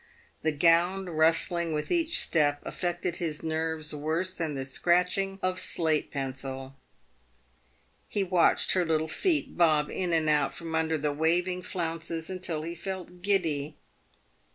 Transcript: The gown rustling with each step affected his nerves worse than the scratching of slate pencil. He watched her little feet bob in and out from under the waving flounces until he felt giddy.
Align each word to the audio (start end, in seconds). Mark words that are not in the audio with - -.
The 0.41 0.51
gown 0.51 1.09
rustling 1.09 1.73
with 1.73 1.91
each 1.91 2.19
step 2.19 2.59
affected 2.65 3.17
his 3.17 3.43
nerves 3.43 3.93
worse 3.93 4.33
than 4.33 4.55
the 4.55 4.65
scratching 4.65 5.37
of 5.43 5.59
slate 5.59 6.09
pencil. 6.09 6.73
He 8.07 8.23
watched 8.23 8.71
her 8.71 8.83
little 8.83 9.07
feet 9.07 9.55
bob 9.55 9.91
in 9.91 10.11
and 10.11 10.27
out 10.27 10.55
from 10.55 10.73
under 10.73 10.97
the 10.97 11.13
waving 11.13 11.61
flounces 11.61 12.31
until 12.31 12.63
he 12.63 12.73
felt 12.73 13.21
giddy. 13.21 13.75